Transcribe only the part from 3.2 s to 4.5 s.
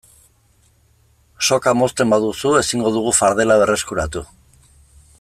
fardela berreskuratu.